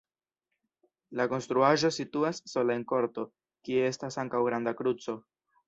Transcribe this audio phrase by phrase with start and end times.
[1.19, 3.29] La konstruaĵo situas sola en korto,
[3.69, 5.19] kie estas ankaŭ granda kruco.